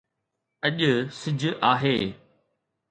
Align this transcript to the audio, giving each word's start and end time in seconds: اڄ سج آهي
اڄ 0.67 0.79
سج 1.19 1.41
آهي 1.71 1.97